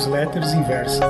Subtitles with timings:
[0.00, 1.00] newsletters Inversa.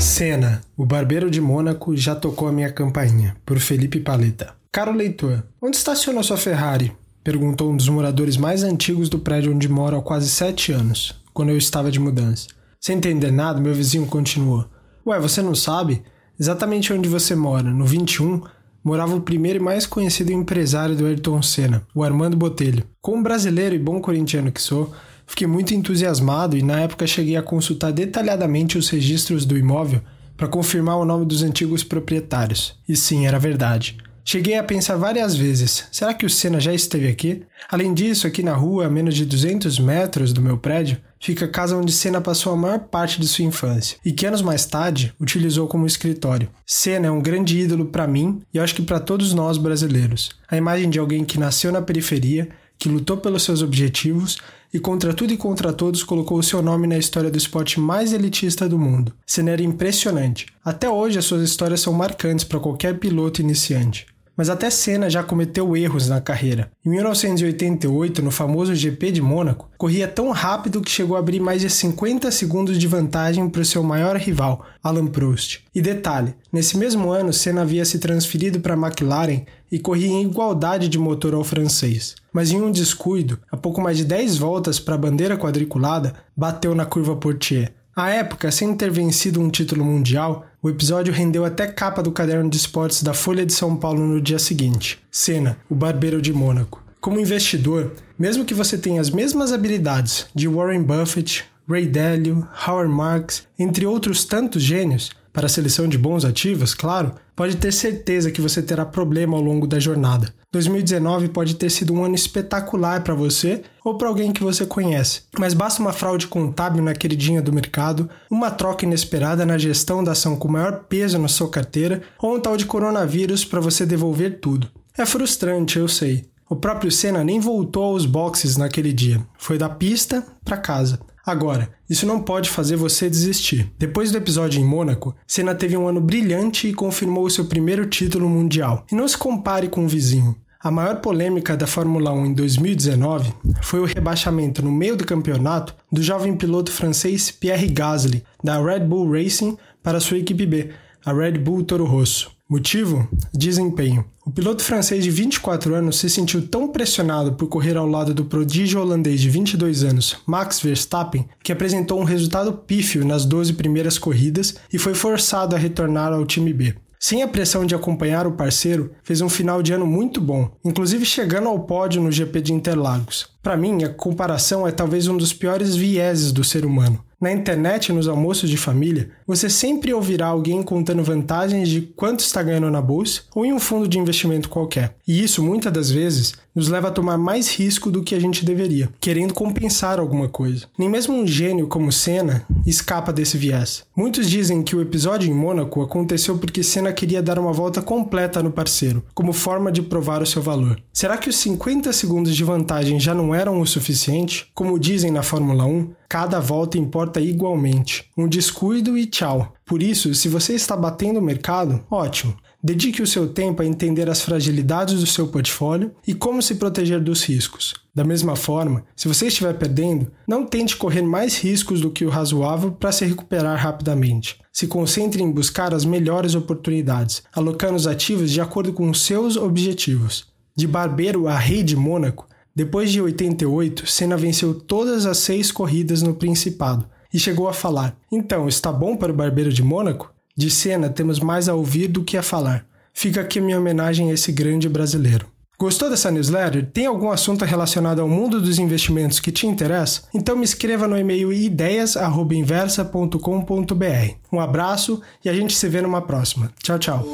[0.00, 4.54] Cena, o barbeiro de Mônaco já tocou a minha campainha, por Felipe Paleta.
[4.72, 6.92] Caro leitor, onde estaciona sua Ferrari?
[7.22, 11.50] Perguntou um dos moradores mais antigos do prédio onde moro há quase sete anos, quando
[11.50, 12.48] eu estava de mudança.
[12.80, 14.64] Sem entender nada, meu vizinho continuou.
[15.06, 16.02] Ué, você não sabe?
[16.38, 18.42] Exatamente onde você mora, no 21,
[18.88, 22.84] morava o primeiro e mais conhecido empresário do Ayrton Senna, o Armando Botelho.
[23.02, 24.94] Como brasileiro e bom corintiano que sou,
[25.26, 30.00] fiquei muito entusiasmado e na época cheguei a consultar detalhadamente os registros do imóvel
[30.38, 32.76] para confirmar o nome dos antigos proprietários.
[32.88, 33.98] E sim, era verdade.
[34.24, 37.42] Cheguei a pensar várias vezes: será que o Senna já esteve aqui?
[37.70, 41.48] Além disso, aqui na rua, a menos de 200 metros do meu prédio, fica a
[41.48, 45.12] casa onde Senna passou a maior parte de sua infância e que anos mais tarde
[45.20, 46.48] utilizou como escritório.
[46.66, 50.30] Senna é um grande ídolo para mim e acho que para todos nós brasileiros.
[50.48, 54.38] A imagem de alguém que nasceu na periferia, que lutou pelos seus objetivos
[54.72, 58.12] e contra tudo e contra todos colocou o seu nome na história do esporte mais
[58.12, 59.12] elitista do mundo.
[59.26, 60.46] Senna era impressionante.
[60.64, 64.06] Até hoje as suas histórias são marcantes para qualquer piloto iniciante
[64.38, 66.70] mas até Senna já cometeu erros na carreira.
[66.86, 71.60] Em 1988, no famoso GP de Mônaco, corria tão rápido que chegou a abrir mais
[71.60, 75.64] de 50 segundos de vantagem para o seu maior rival, Alan Prost.
[75.74, 80.22] E detalhe, nesse mesmo ano Senna havia se transferido para a McLaren e corria em
[80.22, 82.14] igualdade de motor ao francês.
[82.32, 86.76] Mas em um descuido, a pouco mais de 10 voltas para a bandeira quadriculada, bateu
[86.76, 87.72] na curva Portier.
[87.98, 92.50] À época, sem ter vencido um título mundial, o episódio rendeu até capa do caderno
[92.50, 94.98] de esportes da Folha de São Paulo no dia seguinte.
[95.10, 96.82] Senna, o barbeiro de Mônaco.
[97.00, 102.92] Como investidor, mesmo que você tenha as mesmas habilidades de Warren Buffett, Ray Dalio, Howard
[102.92, 108.32] Marks, entre outros tantos gênios, para a seleção de bons ativos, claro, pode ter certeza
[108.32, 110.34] que você terá problema ao longo da jornada.
[110.50, 115.22] 2019 pode ter sido um ano espetacular para você ou para alguém que você conhece,
[115.38, 120.10] mas basta uma fraude contábil na queridinha do mercado, uma troca inesperada na gestão da
[120.10, 124.40] ação com maior peso na sua carteira ou um tal de coronavírus para você devolver
[124.40, 124.68] tudo.
[124.98, 126.26] É frustrante, eu sei.
[126.50, 130.98] O próprio Senna nem voltou aos boxes naquele dia, foi da pista para casa.
[131.28, 133.70] Agora, isso não pode fazer você desistir.
[133.78, 138.26] Depois do episódio em Mônaco, Senna teve um ano brilhante e confirmou seu primeiro título
[138.26, 138.86] mundial.
[138.90, 140.34] E não se compare com o vizinho.
[140.58, 145.76] A maior polêmica da Fórmula 1 em 2019 foi o rebaixamento no meio do campeonato
[145.92, 150.70] do jovem piloto francês Pierre Gasly, da Red Bull Racing, para sua equipe B,
[151.04, 152.32] a Red Bull Toro Rosso.
[152.48, 153.06] Motivo?
[153.34, 154.02] Desempenho.
[154.28, 158.26] O piloto francês de 24 anos se sentiu tão pressionado por correr ao lado do
[158.26, 163.98] prodígio holandês de 22 anos, Max Verstappen, que apresentou um resultado pífio nas 12 primeiras
[163.98, 166.74] corridas e foi forçado a retornar ao time B.
[167.00, 171.06] Sem a pressão de acompanhar o parceiro, fez um final de ano muito bom, inclusive
[171.06, 173.30] chegando ao pódio no GP de Interlagos.
[173.42, 177.02] Para mim, a comparação é talvez um dos piores vieses do ser humano.
[177.20, 182.40] Na internet, nos almoços de família, você sempre ouvirá alguém contando vantagens de quanto está
[182.44, 184.94] ganhando na bolsa ou em um fundo de investimento qualquer.
[185.06, 188.44] E isso, muitas das vezes, nos leva a tomar mais risco do que a gente
[188.44, 190.66] deveria, querendo compensar alguma coisa.
[190.78, 193.84] Nem mesmo um gênio como Senna escapa desse viés.
[193.96, 198.42] Muitos dizem que o episódio em Mônaco aconteceu porque Senna queria dar uma volta completa
[198.42, 200.80] no parceiro, como forma de provar o seu valor.
[200.92, 204.48] Será que os 50 segundos de vantagem já não eram o suficiente?
[204.54, 208.10] Como dizem na Fórmula 1, cada volta importa igualmente.
[208.16, 209.54] Um descuido e tchau.
[209.64, 212.36] Por isso, se você está batendo o mercado, ótimo.
[212.62, 217.00] Dedique o seu tempo a entender as fragilidades do seu portfólio e como se proteger
[217.00, 217.74] dos riscos.
[217.94, 222.10] Da mesma forma, se você estiver perdendo, não tente correr mais riscos do que o
[222.10, 224.40] razoável para se recuperar rapidamente.
[224.52, 229.36] Se concentre em buscar as melhores oportunidades, alocando os ativos de acordo com os seus
[229.36, 230.26] objetivos.
[230.56, 232.26] De barbeiro a rei de Mônaco,
[232.56, 237.96] depois de 88, Senna venceu todas as seis corridas no Principado e chegou a falar:
[238.10, 240.12] Então, está bom para o barbeiro de Mônaco?
[240.36, 242.64] De Senna temos mais a ouvir do que a falar.
[242.94, 245.26] Fica aqui minha homenagem a esse grande brasileiro.
[245.58, 246.64] Gostou dessa newsletter?
[246.66, 250.02] Tem algum assunto relacionado ao mundo dos investimentos que te interessa?
[250.14, 254.14] Então me escreva no e-mail ideias@inversa.com.br.
[254.32, 256.52] Um abraço e a gente se vê numa próxima.
[256.62, 257.04] Tchau, tchau.